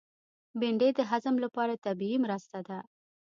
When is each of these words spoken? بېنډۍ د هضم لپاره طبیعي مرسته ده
بېنډۍ 0.59 0.89
د 0.95 0.99
هضم 1.11 1.35
لپاره 1.45 1.81
طبیعي 1.85 2.17
مرسته 2.25 2.59
ده 2.67 2.79